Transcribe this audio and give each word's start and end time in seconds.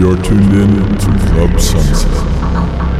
You're 0.00 0.16
tuned 0.22 0.54
in 0.54 0.96
to 0.96 1.18
Club 1.28 1.60
Sunset. 1.60 2.99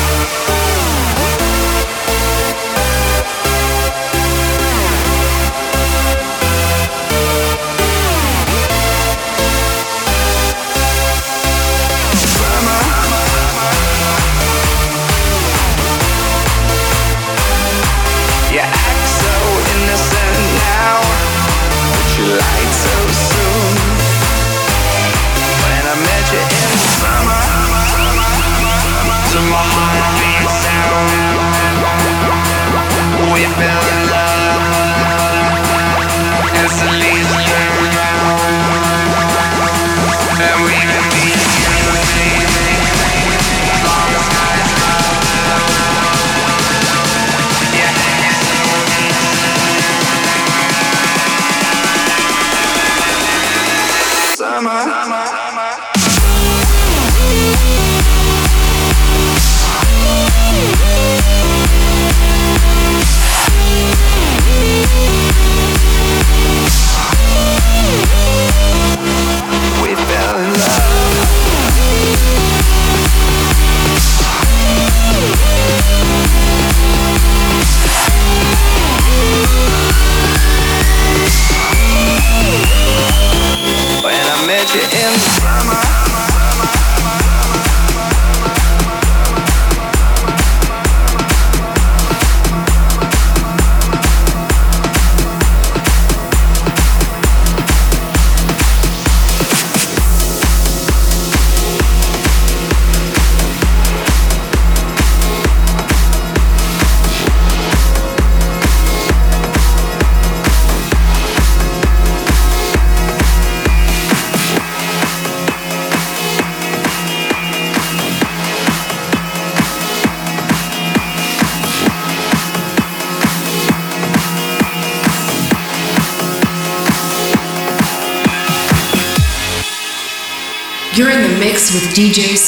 we 33.61 34.00
in 85.01 85.13
the 85.13 85.17
summer. 85.17 86.10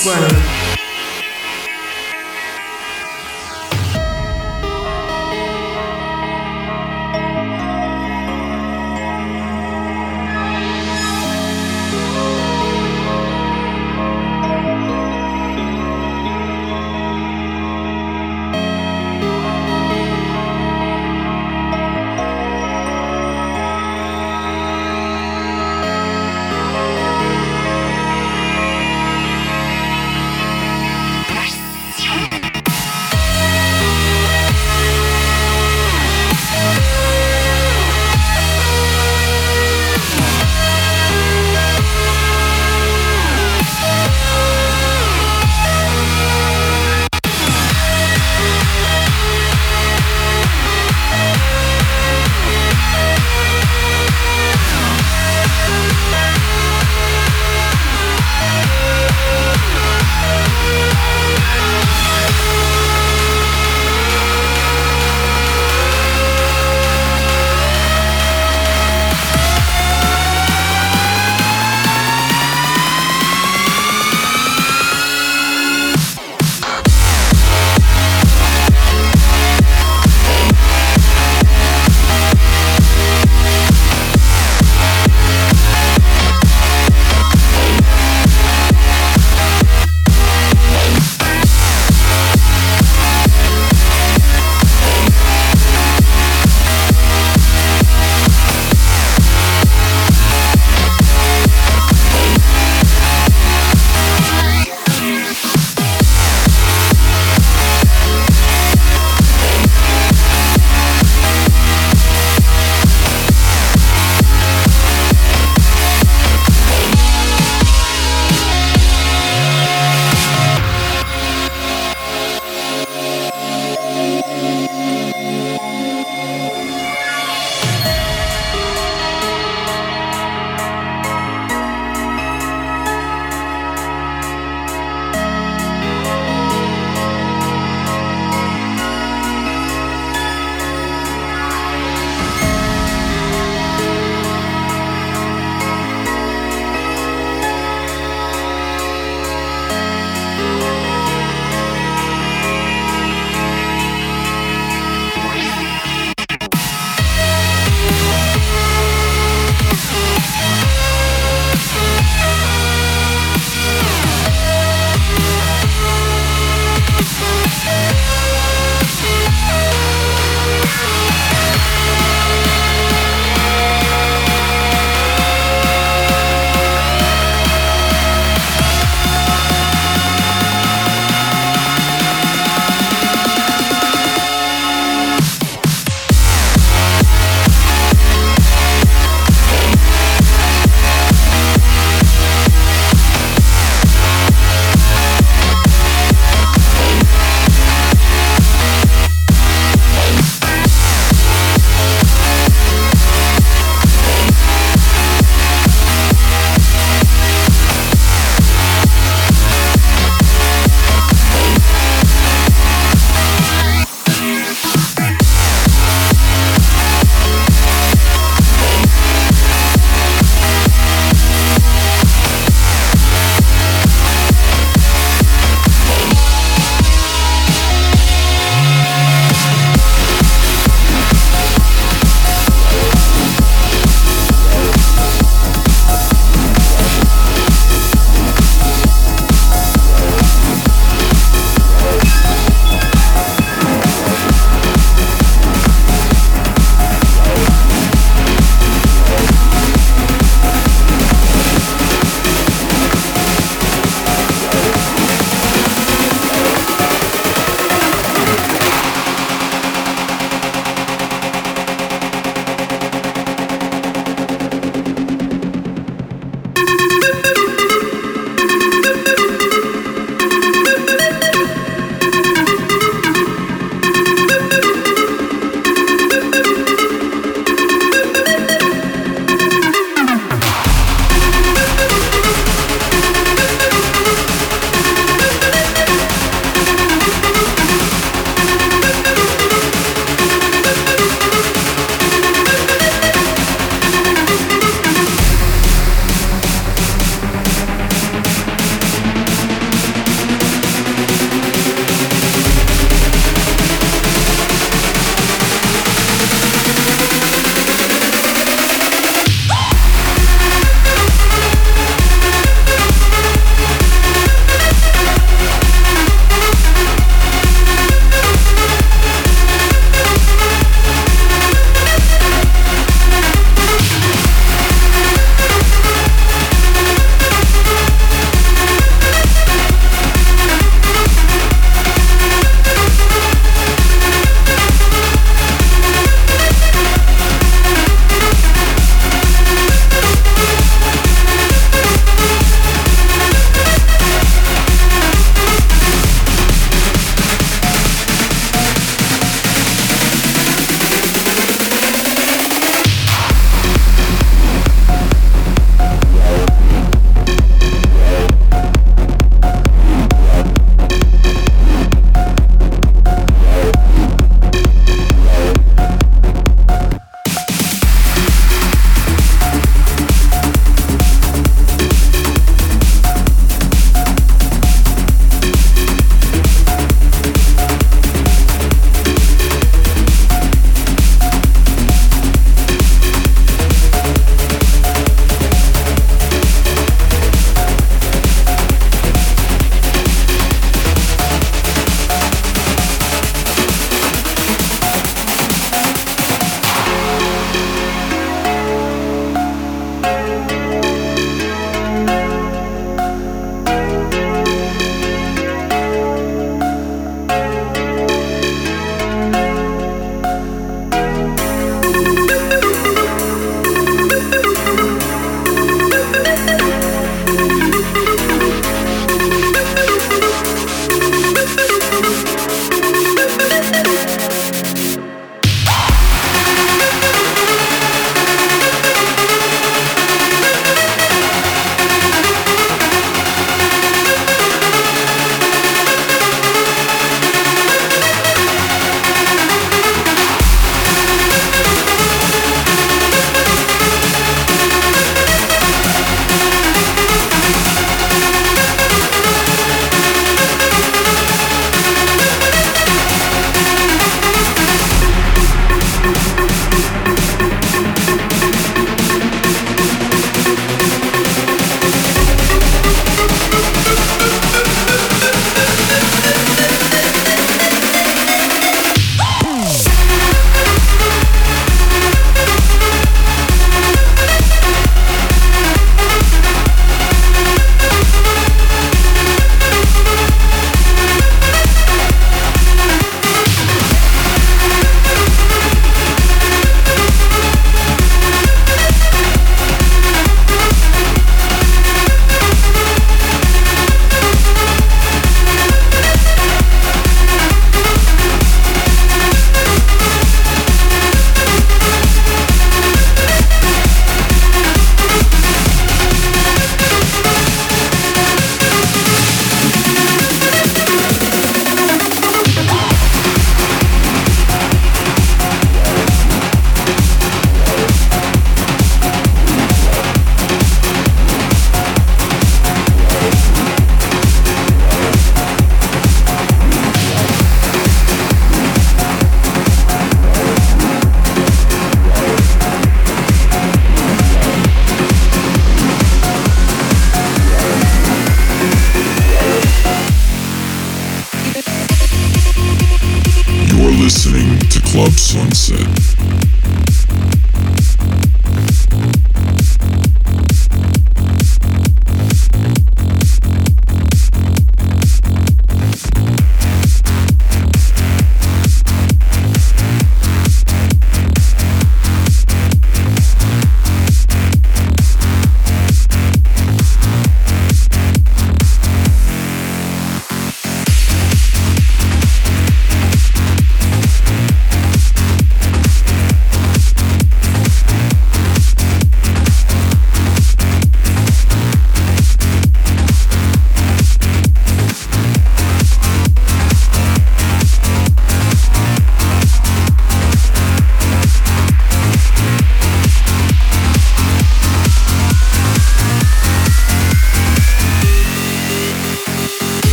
Swirv. 0.00 0.59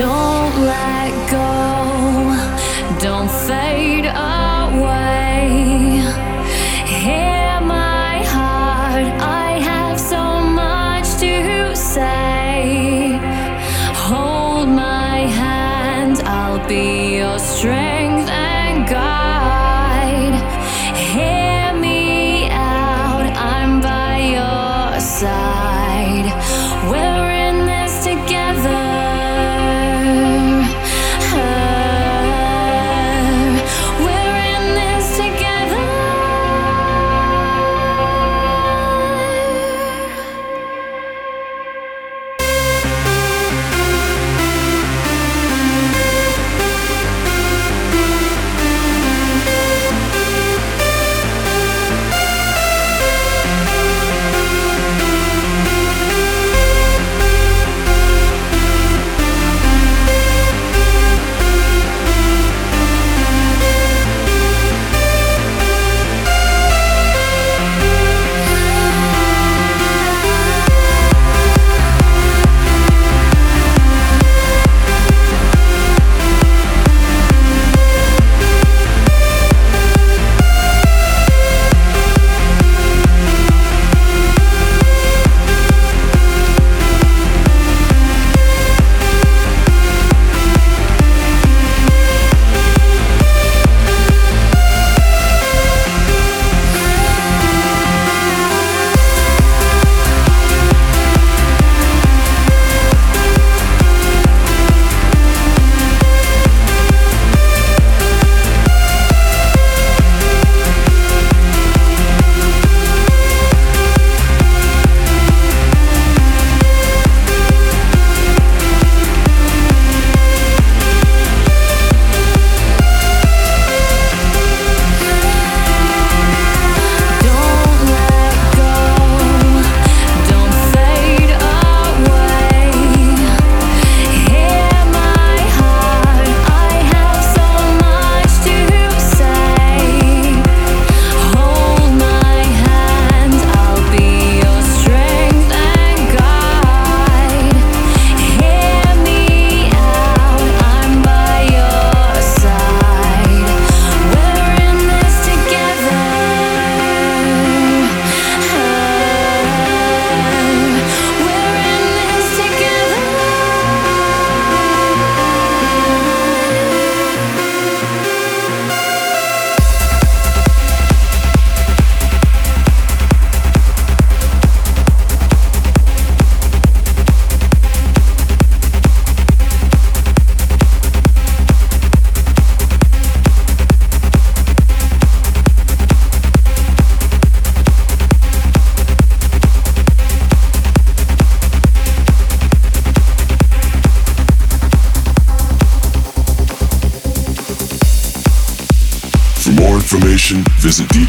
Visit 0.00 0.80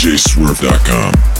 djswirv.com. 0.02 1.31